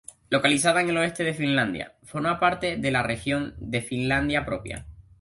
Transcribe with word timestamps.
Localizada 0.31 0.81
en 0.81 0.89
el 0.89 0.97
oeste 0.97 1.23
de 1.23 1.35
Finlandia, 1.35 1.93
forma 2.01 2.39
parte 2.39 2.75
de 2.75 2.89
la 2.89 3.03
región 3.03 3.53
de 3.59 3.83
Finlandia 3.83 4.43
Propia. 4.47 4.87